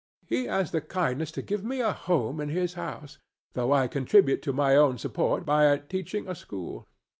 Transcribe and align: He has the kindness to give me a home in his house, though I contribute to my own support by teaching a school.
He 0.25 0.45
has 0.45 0.71
the 0.71 0.81
kindness 0.81 1.31
to 1.33 1.43
give 1.43 1.63
me 1.63 1.79
a 1.79 1.91
home 1.93 2.41
in 2.41 2.49
his 2.49 2.73
house, 2.73 3.19
though 3.53 3.71
I 3.71 3.87
contribute 3.87 4.41
to 4.41 4.51
my 4.51 4.75
own 4.75 4.97
support 4.97 5.45
by 5.45 5.77
teaching 5.77 6.27
a 6.27 6.33
school. 6.33 6.87